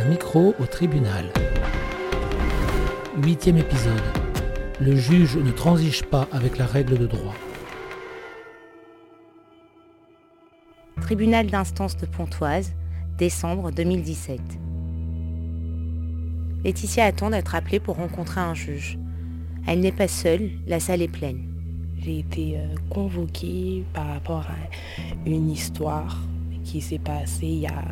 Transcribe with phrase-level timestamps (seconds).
[0.00, 1.30] Un micro au tribunal.
[3.22, 4.00] Huitième épisode.
[4.80, 7.34] Le juge ne transige pas avec la règle de droit.
[11.02, 12.72] Tribunal d'instance de Pontoise,
[13.18, 14.40] décembre 2017.
[16.64, 18.98] Laetitia attend d'être appelée pour rencontrer un juge.
[19.66, 21.42] Elle n'est pas seule, la salle est pleine.
[21.98, 26.16] J'ai été euh, convoquée par rapport à une histoire
[26.64, 27.84] qui s'est passée il y a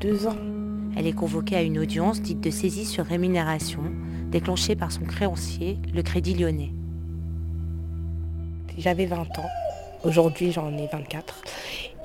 [0.00, 0.57] deux ans.
[0.98, 3.82] Elle est convoquée à une audience dite de saisie sur rémunération,
[4.32, 6.72] déclenchée par son créancier, le Crédit Lyonnais.
[8.76, 9.48] J'avais 20 ans.
[10.02, 11.42] Aujourd'hui, j'en ai 24.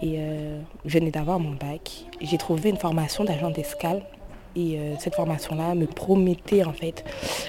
[0.03, 2.05] Et euh, je venais d'avoir mon bac.
[2.21, 4.03] J'ai trouvé une formation d'agent d'escale
[4.55, 7.03] et euh, cette formation-là me promettait en fait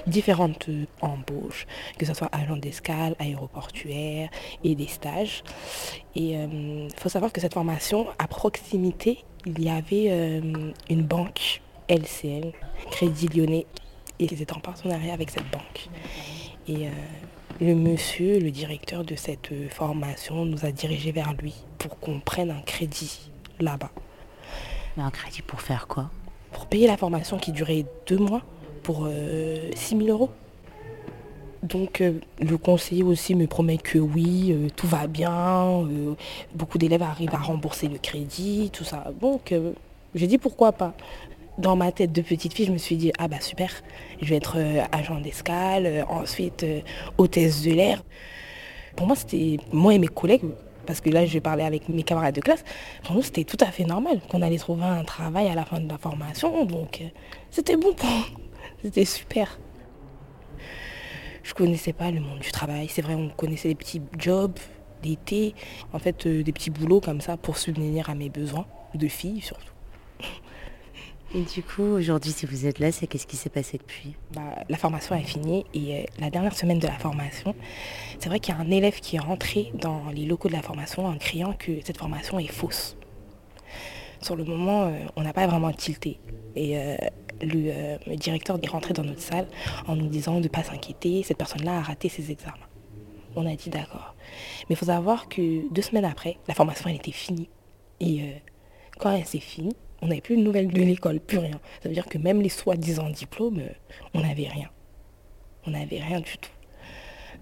[0.07, 1.67] différentes euh, embauches,
[1.99, 4.29] que ce soit agent d'escale, aéroportuaire
[4.63, 5.43] et des stages.
[6.15, 10.41] Et il faut savoir que cette formation, à proximité, il y avait
[10.89, 12.51] une banque LCL,
[12.91, 13.65] Crédit Lyonnais,
[14.19, 15.89] et ils étaient en partenariat avec cette banque.
[16.67, 16.87] Et
[17.61, 22.51] le monsieur, le directeur de cette formation, nous a dirigés vers lui pour qu'on prenne
[22.51, 23.29] un crédit
[23.59, 23.91] là-bas.
[24.97, 26.09] Mais un crédit pour faire quoi?
[26.51, 28.41] Pour payer la formation qui durait deux mois
[28.83, 29.07] pour
[29.75, 30.31] 6 000 euros.
[31.65, 36.13] Donc euh, le conseiller aussi me promet que oui, euh, tout va bien, euh,
[36.53, 39.11] beaucoup d'élèves arrivent à rembourser le crédit, tout ça.
[39.19, 39.53] Donc
[40.13, 40.93] j'ai dit pourquoi pas.
[41.57, 43.71] Dans ma tête de petite fille, je me suis dit, ah bah super,
[44.21, 44.57] je vais être
[44.91, 46.65] agent d'escale, ensuite
[47.17, 48.03] hôtesse de l'air.
[48.97, 50.43] Pour moi, c'était moi et mes collègues,
[50.85, 52.65] parce que là, je parler avec mes camarades de classe.
[53.03, 55.79] Pour nous, c'était tout à fait normal qu'on allait trouver un travail à la fin
[55.79, 56.65] de la formation.
[56.65, 57.01] Donc,
[57.51, 57.95] c'était bon
[58.83, 59.57] C'était super.
[61.45, 62.87] Je connaissais pas le monde du travail.
[62.89, 64.57] C'est vrai, on connaissait des petits jobs
[65.03, 65.53] d'été.
[65.93, 68.65] En fait, euh, des petits boulots comme ça pour subvenir à mes besoins,
[68.95, 69.73] de filles surtout.
[71.35, 74.15] Et du coup, aujourd'hui, si vous êtes là, c'est qu'est-ce qui s'est passé depuis?
[74.33, 77.53] Bah, La formation est finie et euh, la dernière semaine de la formation,
[78.17, 80.63] c'est vrai qu'il y a un élève qui est rentré dans les locaux de la
[80.63, 82.97] formation en criant que cette formation est fausse.
[84.19, 86.19] Sur le moment, euh, on n'a pas vraiment tilté.
[86.55, 86.75] Et
[87.43, 89.47] euh, le, directeur est rentré dans notre salle
[89.87, 92.55] en nous disant de ne pas s'inquiéter, cette personne-là a raté ses examens.
[93.35, 94.15] On a dit d'accord.
[94.69, 97.49] Mais il faut savoir que deux semaines après, la formation elle était finie.
[97.99, 98.33] Et
[98.97, 101.59] quand elle s'est finie, on n'avait plus de nouvelles de l'école, plus rien.
[101.81, 103.69] Ça veut dire que même les soi-disant diplômes, euh,
[104.13, 104.69] on n'avait rien.
[105.65, 106.51] On n'avait rien du tout.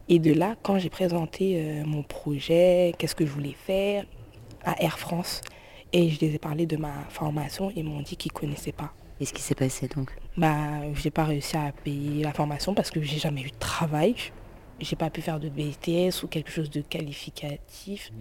[0.09, 4.05] Et de là, quand j'ai présenté euh, mon projet, qu'est-ce que je voulais faire
[4.63, 5.41] à Air France,
[5.91, 8.93] et je les ai parlé de ma formation, ils m'ont dit qu'ils ne connaissaient pas.
[9.23, 12.91] Et ce qui s'est passé donc Bah, j'ai pas réussi à payer la formation parce
[12.91, 14.15] que j'ai jamais eu de travail.
[14.81, 18.11] J'ai pas pu faire de BTS ou quelque chose de qualificatif.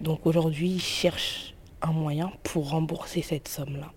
[0.00, 3.92] Donc aujourd'hui, je cherche un moyen pour rembourser cette somme-là.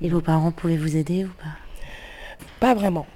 [0.00, 1.58] Et vos parents pouvaient vous aider ou pas?
[2.58, 3.06] Pas vraiment.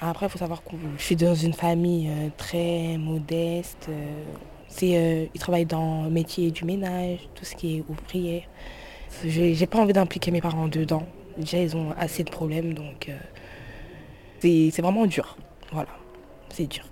[0.00, 3.86] Après, il faut savoir que je suis dans une famille euh, très modeste.
[3.88, 4.24] Euh,
[4.66, 8.48] c'est, euh, ils travaillent dans le métier du ménage, tout ce qui est ouvrier.
[9.24, 11.06] J'ai pas envie d'impliquer mes parents dedans.
[11.36, 13.10] Déjà, ils ont assez de problèmes, donc
[14.40, 15.36] c'est, c'est vraiment dur.
[15.72, 15.90] Voilà,
[16.50, 16.84] c'est dur.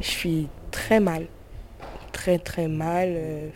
[0.00, 1.26] Je suis très mal,
[2.12, 3.52] très très mal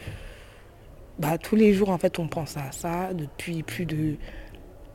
[1.19, 4.17] bah, tous les jours, en fait, on pense à ça depuis plus de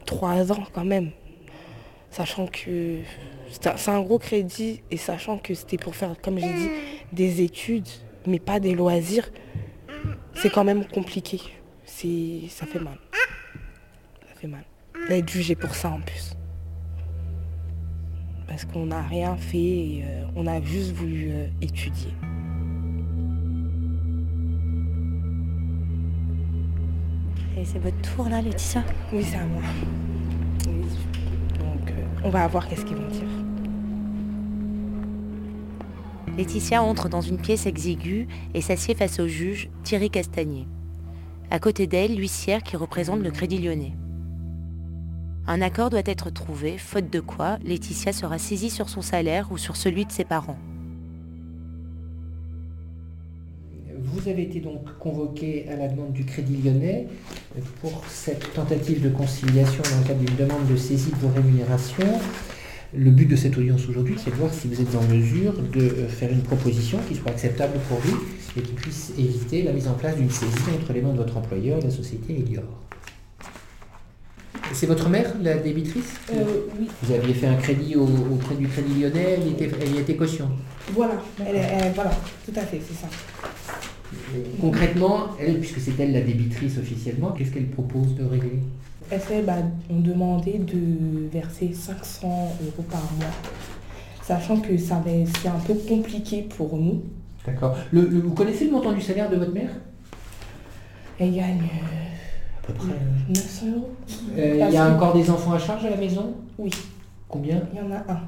[0.05, 1.11] trois ans quand même.
[2.11, 2.99] Sachant que
[3.49, 6.69] c'est un gros crédit et sachant que c'était pour faire, comme j'ai dit,
[7.13, 7.87] des études,
[8.27, 9.31] mais pas des loisirs,
[10.35, 11.39] c'est quand même compliqué.
[11.85, 12.97] Ça fait mal.
[14.41, 14.63] Fait mal.
[15.07, 16.35] D'être jugé pour ça en plus.
[18.47, 22.11] Parce qu'on n'a rien fait et euh, on a juste voulu euh, étudier.
[27.63, 28.83] c'est votre tour là, Laetitia?
[29.13, 29.61] Oui, c'est à moi.
[30.65, 33.27] Donc, euh, on va voir qu'est-ce qu'ils vont dire.
[36.35, 40.67] Laetitia entre dans une pièce exiguë et s'assied face au juge, Thierry Castagnier.
[41.51, 43.93] À côté d'elle, l'huissière qui représente le Crédit Lyonnais.
[45.47, 49.57] Un accord doit être trouvé, faute de quoi Laetitia sera saisie sur son salaire ou
[49.57, 50.57] sur celui de ses parents.
[54.03, 57.07] Vous avez été donc convoqué à la demande du Crédit Lyonnais
[57.81, 62.05] pour cette tentative de conciliation dans le cadre d'une demande de saisie de rémunération.
[62.93, 65.81] Le but de cette audience aujourd'hui, c'est de voir si vous êtes en mesure de
[65.81, 68.13] euh, faire une proposition qui soit acceptable pour lui
[68.57, 71.37] et qui puisse éviter la mise en place d'une saisie entre les mains de votre
[71.37, 72.90] employeur, la société Elior.
[74.73, 76.43] C'est votre mère, la débitrice euh,
[76.79, 76.87] Oui.
[77.03, 80.49] Vous aviez fait un crédit auprès du Crédit Lyonnais, elle y était, elle était caution
[80.93, 81.15] Voilà,
[81.95, 82.11] voilà,
[82.45, 83.07] tout à fait, c'est ça.
[84.59, 88.59] Concrètement, elle, puisque c'est elle la débitrice officiellement, qu'est-ce qu'elle propose de régler?
[89.09, 89.57] Elle bah,
[89.89, 92.27] on demandait de verser 500
[92.61, 93.33] euros par mois,
[94.23, 95.03] sachant que ça
[95.41, 97.03] c'est un peu compliqué pour nous.
[97.45, 97.75] D'accord.
[97.91, 99.71] vous connaissez le montant du salaire de votre mère?
[101.19, 102.11] Elle gagne euh,
[102.63, 102.93] à peu près
[103.29, 103.89] 900 euros.
[104.37, 106.33] Euh, il y a encore des enfants à charge à la maison?
[106.57, 106.69] Oui.
[107.27, 107.61] Combien?
[107.73, 108.19] Il y en a un.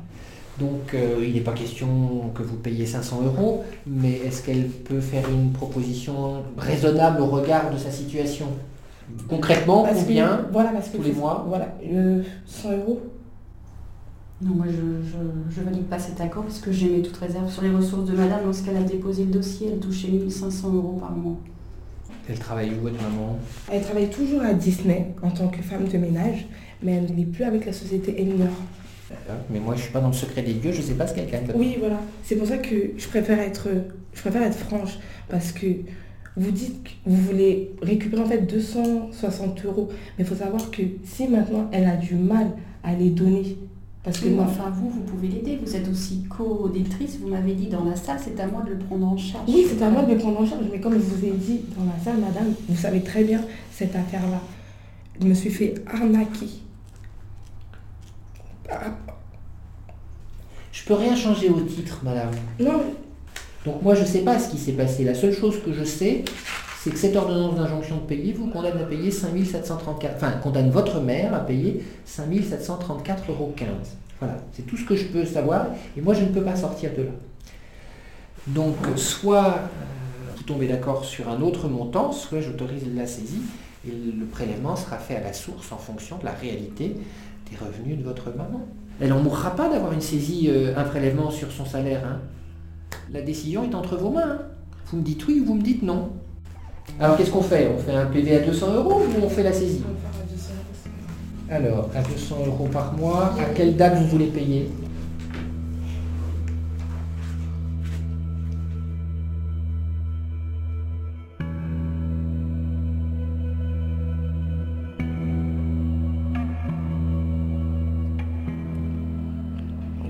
[0.59, 5.01] Donc euh, il n'est pas question que vous payiez 500 euros, mais est-ce qu'elle peut
[5.01, 8.47] faire une proposition raisonnable au regard de sa situation?
[9.27, 11.45] Concrètement, combien voilà, parce que tous les mois?
[11.47, 11.75] Voilà,
[12.45, 13.01] 100 euros.
[14.41, 17.63] Non, moi je ne valide pas cet accord parce que j'ai mis toute réserve sur
[17.63, 18.41] les ressources de madame.
[18.45, 21.37] Lorsqu'elle a déposé le dossier, elle touchait 1500 euros par mois.
[22.29, 23.37] Elle travaille où votre maman?
[23.71, 26.45] Elle travaille toujours à Disney en tant que femme de ménage,
[26.81, 28.47] mais elle n'est plus avec la société Elinor.
[29.49, 31.29] Mais moi, je suis pas dans le secret des dieux, je sais pas ce qu'elle
[31.29, 31.45] gagne.
[31.53, 31.99] Oui, voilà.
[32.23, 33.67] C'est pour ça que je préfère être,
[34.13, 34.97] je préfère être franche,
[35.29, 35.67] parce que
[36.35, 40.81] vous dites que vous voulez récupérer en fait 260 euros, mais il faut savoir que
[41.03, 42.51] si maintenant elle a du mal
[42.83, 43.57] à les donner,
[44.03, 45.59] parce que enfin vous, vous pouvez l'aider.
[45.63, 47.19] Vous êtes aussi co-auditrice.
[47.21, 49.45] Vous m'avez dit dans la salle, c'est à moi de le prendre en charge.
[49.47, 50.65] Oui, c'est à moi de le prendre en charge.
[50.71, 53.41] Mais comme je vous ai dit dans la salle, madame, vous savez très bien
[53.71, 54.41] cette affaire-là.
[55.21, 56.49] Je me suis fait arnaquer
[60.71, 62.31] je peux rien changer au titre, madame.
[62.59, 62.81] Non.
[63.65, 65.03] Donc moi, je ne sais pas ce qui s'est passé.
[65.03, 66.25] La seule chose que je sais,
[66.83, 70.99] c'est que cette ordonnance d'injonction de payer vous condamne à payer 5734, enfin, condamne votre
[70.99, 73.53] mère à payer 5734,15 euros.
[74.19, 76.91] Voilà, c'est tout ce que je peux savoir, et moi, je ne peux pas sortir
[76.97, 77.11] de là.
[78.47, 83.43] Donc, soit euh, vous tombez d'accord sur un autre montant, soit j'autorise la saisie,
[83.87, 86.97] et le prélèvement sera fait à la source en fonction de la réalité
[87.49, 88.67] des revenus de votre maman.
[88.99, 92.03] Elle n'en mourra pas d'avoir une saisie, euh, un prélèvement sur son salaire.
[92.05, 92.19] Hein.
[93.13, 94.31] La décision est entre vos mains.
[94.31, 94.39] Hein.
[94.87, 96.09] Vous me dites oui ou vous me dites non.
[96.99, 97.69] Alors qu'est-ce qu'on fait?
[97.75, 99.83] On fait un PV à 200 euros ou on fait la saisie?
[101.49, 104.69] Alors, à 200 euros par mois, à quelle date vous voulez payer?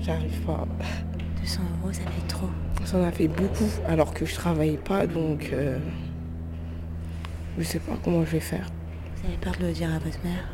[0.00, 0.66] J'arrive pas.
[1.40, 2.48] 200 euros, ça fait trop.
[2.84, 5.78] Ça en a fait beaucoup alors que je travaille pas, donc euh,
[7.58, 8.66] je sais pas comment je vais faire.
[9.16, 10.48] Vous avez peur de le dire à votre mère?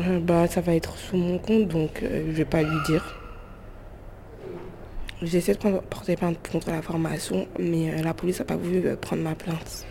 [0.00, 3.14] Euh, Bah ça va être sous mon compte, donc euh, je vais pas lui dire.
[5.22, 9.34] J'essaie de porter plainte contre la formation, mais la police n'a pas voulu prendre ma
[9.34, 9.84] plainte.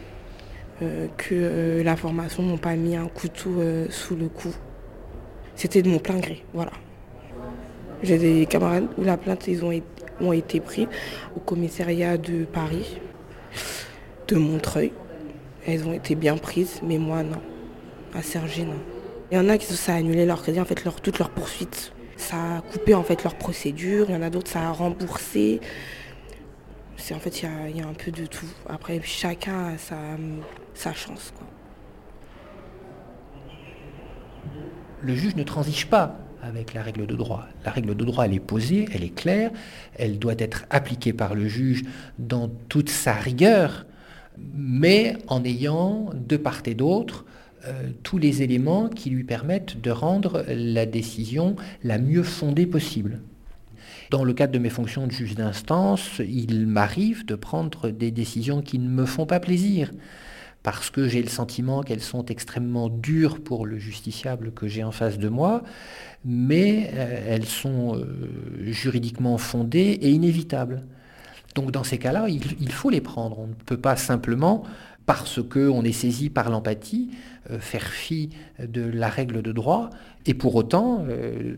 [1.18, 4.54] que la formation m'ont pas mis un couteau sous le cou.
[5.56, 6.71] C'était de mon plein gré, voilà.
[8.04, 9.74] J'ai des camarades où la plainte ils ont,
[10.21, 10.88] ont été pris
[11.36, 12.98] au commissariat de Paris,
[14.27, 14.94] de Montreuil.
[15.68, 17.42] Elles ont été bien prises, mais moi non.
[18.16, 18.80] À Sergi, non.
[19.30, 21.30] Il y en a qui ça annulé leur crédit, en fait, leur, toutes leurs.
[22.16, 24.06] Ça a coupé en fait leur procédure.
[24.10, 25.60] Il y en a d'autres, ça a remboursé.
[26.96, 28.48] C'est en fait, il y, a, un peu de tout.
[28.68, 29.98] Après, chacun a sa,
[30.74, 31.34] sa chance.
[35.02, 37.46] Le juge ne transige pas avec la règle de droit.
[37.66, 39.52] La règle de droit, elle est posée, elle est claire,
[39.96, 41.84] elle doit être appliquée par le juge
[42.18, 43.86] dans toute sa rigueur,
[44.54, 47.26] mais en ayant de part et d'autre
[47.66, 53.19] euh, tous les éléments qui lui permettent de rendre la décision la mieux fondée possible.
[54.09, 58.61] Dans le cadre de mes fonctions de juge d'instance, il m'arrive de prendre des décisions
[58.61, 59.92] qui ne me font pas plaisir
[60.64, 64.92] parce que j'ai le sentiment qu'elles sont extrêmement dures pour le justiciable que j'ai en
[64.92, 65.64] face de moi,
[66.26, 70.83] mais euh, elles sont euh, juridiquement fondées et inévitables.
[71.57, 73.40] Donc dans ces cas-là, il, faut les prendre.
[73.40, 74.61] On ne peut pas simplement,
[75.07, 77.09] parce qu'on est saisi par l'empathie,
[77.49, 78.30] euh, faire fi
[78.64, 79.90] de la règle de droit.
[80.28, 81.04] Et pour autant,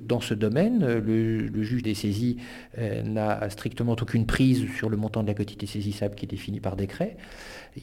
[0.08, 2.38] dans ce domaine, le, juge des saisies
[2.78, 6.76] n'a strictement aucune prise sur le montant de la quantité saisissable qui est défini par
[6.76, 7.18] décret.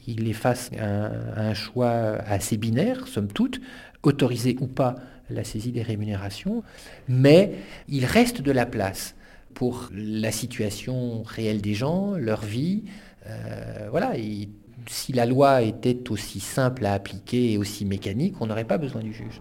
[0.07, 1.91] Il est face un choix
[2.25, 3.59] assez binaire, somme toute,
[4.01, 4.95] autorisé ou pas
[5.29, 6.63] la saisie des rémunérations,
[7.09, 7.51] mais
[7.89, 9.16] il reste de la place
[9.57, 12.83] pour la situation réelle des gens, leur vie.
[13.25, 14.13] Euh, voilà,
[14.85, 19.01] si la loi était aussi simple à appliquer et aussi mécanique, on n'aurait pas besoin
[19.01, 19.39] du juge.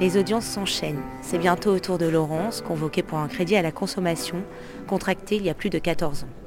[0.00, 1.02] Les audiences s'enchaînent.
[1.20, 4.44] C'est bientôt au tour de Laurence, convoquée pour un crédit à la consommation,
[4.86, 6.43] contracté il y a plus de 14 ans.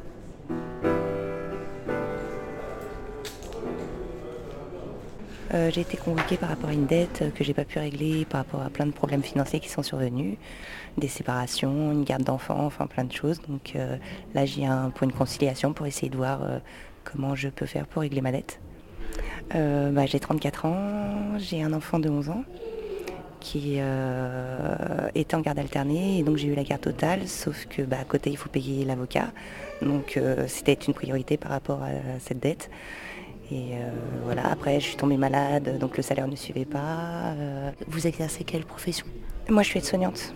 [5.53, 8.41] Euh, j'ai été convoquée par rapport à une dette que j'ai pas pu régler, par
[8.41, 10.35] rapport à plein de problèmes financiers qui sont survenus,
[10.97, 13.39] des séparations, une garde d'enfants, enfin plein de choses.
[13.47, 13.97] Donc euh,
[14.33, 16.59] là, j'ai un pour une conciliation pour essayer de voir euh,
[17.05, 18.59] comment je peux faire pour régler ma dette.
[19.53, 22.43] Bah, j'ai 34 ans, j'ai un enfant de 11 ans
[23.39, 23.79] qui
[25.15, 28.03] était en garde alternée et donc j'ai eu la garde totale, sauf que bah, à
[28.03, 29.29] côté il faut payer l'avocat.
[29.81, 32.69] Donc c'était une priorité par rapport à cette dette.
[33.51, 33.89] Et euh,
[34.25, 37.33] voilà, après, je suis tombée malade, donc le salaire ne suivait pas.
[37.37, 37.71] Euh.
[37.87, 39.05] Vous exercez quelle profession?
[39.49, 40.33] Moi, je suis aide-soignante.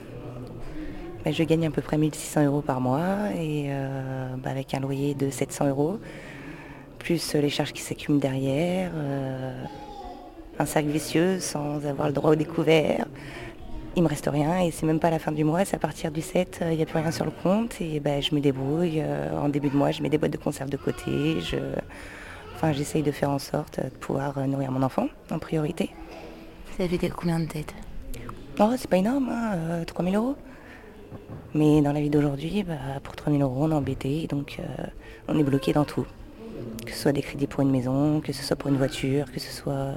[1.26, 5.14] je gagne à peu près 1600 euros par mois, et euh, bah, avec un loyer
[5.14, 6.00] de 700 euros,
[7.00, 8.92] plus les charges qui s'accumulent derrière,
[10.60, 13.08] un sac vicieux sans avoir le droit au découvert.
[13.98, 16.12] Il me reste rien et c'est même pas la fin du mois, c'est à partir
[16.12, 19.04] du 7, il n'y a plus rien sur le compte et bah, je me débrouille.
[19.34, 21.42] en début de mois, je mets des boîtes de conserve de côté.
[21.42, 21.58] Je,
[22.62, 25.90] Enfin, j'essaye de faire en sorte de pouvoir euh, nourrir mon enfant en priorité.
[26.78, 27.74] Vous avez combien de têtes
[28.60, 30.36] Non, c'est pas énorme, hein, 3000 euh, euros.
[31.56, 34.86] Mais dans la vie d'aujourd'hui, bah, pour 3000 euros, on est embêté, donc euh,
[35.28, 36.06] on est bloqué dans tout.
[36.86, 39.40] Que ce soit des crédits pour une maison, que ce soit pour une voiture, que
[39.40, 39.96] ce soit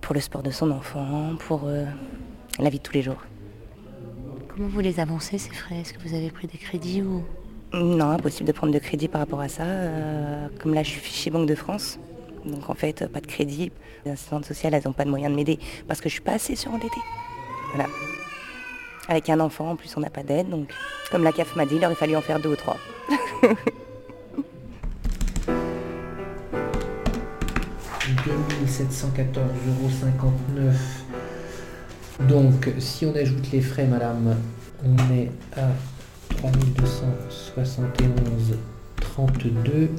[0.00, 1.68] pour le sport de son enfant, pour
[2.58, 3.22] la vie de tous les jours.
[4.48, 5.80] Comment vous les avancez ces frais?
[5.80, 7.22] Est-ce que vous avez pris des crédits ou
[7.72, 9.64] non, impossible de prendre de crédit par rapport à ça.
[9.64, 11.98] Euh, comme là, je suis fichée Banque de France.
[12.44, 13.70] Donc en fait, pas de crédit.
[14.04, 16.32] Les assistantes sociales, elles n'ont pas de moyens de m'aider parce que je suis pas
[16.32, 17.00] assez surendettée.
[17.74, 17.88] Voilà.
[19.08, 20.48] Avec un enfant, en plus, on n'a pas d'aide.
[20.48, 20.72] Donc,
[21.10, 22.76] comme la CAF m'a dit, il aurait fallu en faire deux ou trois.
[28.28, 29.36] «2714,59
[29.68, 29.90] euros.
[32.28, 34.36] Donc, si on ajoute les frais, madame,
[34.84, 35.68] on est à
[36.38, 38.56] 3271
[38.96, 39.90] 32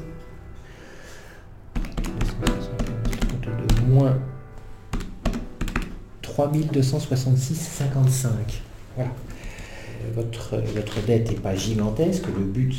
[3.88, 4.18] moins
[6.22, 8.62] 3266 55.
[8.96, 9.12] Voilà.
[10.16, 12.26] Votre, votre dette n'est pas gigantesque.
[12.28, 12.74] Le but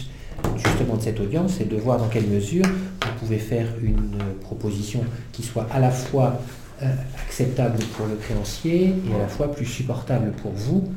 [0.56, 5.04] justement de cette audience, c'est de voir dans quelle mesure vous pouvez faire une proposition
[5.32, 6.40] qui soit à la fois
[6.82, 6.94] euh,
[7.26, 10.90] acceptable pour le créancier et à la fois plus supportable pour vous.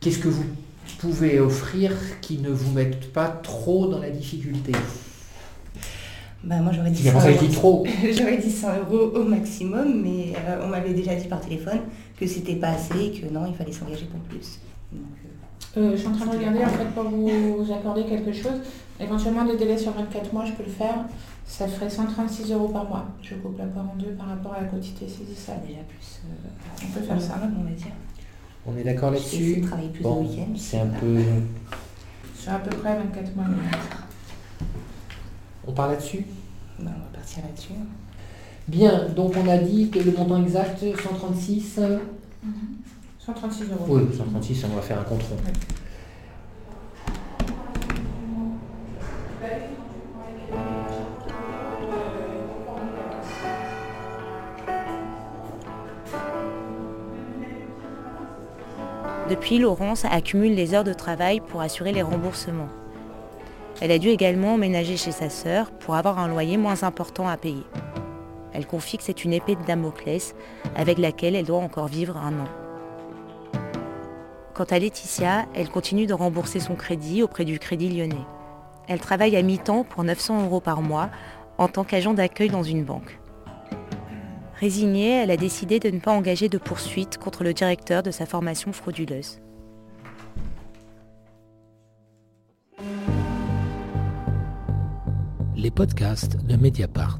[0.00, 0.46] Qu'est-ce que vous
[1.02, 1.90] pouvez offrir
[2.20, 4.72] qui ne vous mettent pas trop dans la difficulté
[6.44, 7.46] bah, moi j'aurais dit, 100 euros.
[7.52, 7.86] trop.
[8.18, 11.78] j'aurais dit 100 euros au maximum, mais euh, on m'avait déjà dit par téléphone
[12.18, 14.58] que c'était pas assez et que non, il fallait s'engager pour plus.
[14.92, 14.98] Euh,
[15.76, 18.60] euh, je suis en train de regarder en fait pour vous accorder quelque chose.
[18.98, 21.04] Éventuellement des délais sur 24 mois, je peux le faire.
[21.46, 23.06] Ça ferait 136 euros par mois.
[23.22, 26.22] Je coupe la part en deux par rapport à la quantité saisie, ça déjà plus.
[26.84, 27.92] on peut faire ça, on va dire.
[28.66, 29.64] On est d'accord là-dessus
[30.00, 31.18] bon, C'est un peu...
[32.36, 33.46] C'est à peu près 24 mois.
[35.66, 36.24] On part là-dessus
[36.78, 37.72] ben, On va partir là-dessus.
[38.68, 41.80] Bien, donc on a dit que le montant exact, 136...
[43.18, 43.84] 136 euros.
[43.88, 45.38] Oui, 136, on va faire un contrôle.
[59.30, 62.68] Depuis, Laurence accumule les heures de travail pour assurer les remboursements.
[63.80, 67.36] Elle a dû également emménager chez sa sœur pour avoir un loyer moins important à
[67.36, 67.64] payer.
[68.52, 70.34] Elle confie que c'est une épée de Damoclès
[70.76, 72.48] avec laquelle elle doit encore vivre un an.
[74.54, 78.26] Quant à Laetitia, elle continue de rembourser son crédit auprès du Crédit lyonnais.
[78.88, 81.08] Elle travaille à mi-temps pour 900 euros par mois
[81.58, 83.18] en tant qu'agent d'accueil dans une banque.
[84.62, 88.26] Résignée, elle a décidé de ne pas engager de poursuite contre le directeur de sa
[88.26, 89.40] formation frauduleuse.
[95.56, 97.18] Les podcasts de Mediapart.